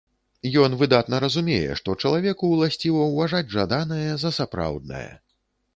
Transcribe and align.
Ён 0.61 0.71
выдатна 0.79 1.19
разумее, 1.25 1.77
што 1.81 1.95
чалавеку 2.07 2.49
ўласціва 2.55 3.01
ўважаць 3.13 3.47
жаданае 3.59 4.11
за 4.25 4.35
сапраўднае. 4.41 5.09